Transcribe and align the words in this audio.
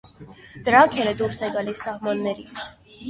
Դրաքերը 0.69 1.13
դուրս 1.21 1.41
է 1.49 1.53
գալիս 1.59 1.85
սահմաններից։ 1.89 2.65